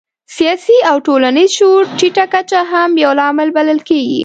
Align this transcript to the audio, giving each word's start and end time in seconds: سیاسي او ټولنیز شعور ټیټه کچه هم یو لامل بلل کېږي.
سیاسي 0.35 0.77
او 0.89 0.95
ټولنیز 1.07 1.49
شعور 1.57 1.83
ټیټه 1.97 2.25
کچه 2.33 2.59
هم 2.71 2.89
یو 3.03 3.11
لامل 3.19 3.49
بلل 3.57 3.79
کېږي. 3.89 4.19